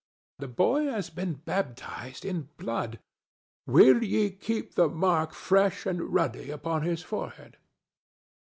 [0.39, 2.97] The boy has been baptized in blood;
[3.67, 7.57] will ye keep the mark fresh and ruddy upon his forehead?"